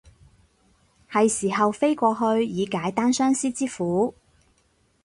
[1.11, 4.15] 係時候飛過去以解單相思之苦